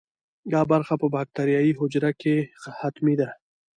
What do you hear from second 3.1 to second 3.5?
ده.